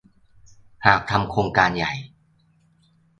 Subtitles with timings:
[0.85, 1.93] หากทำโครงการใหญ่